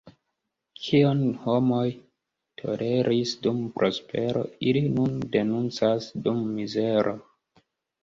[0.85, 1.83] Kion homoj
[2.63, 7.19] toleris dum prospero, ili nun denuncas dum mizero.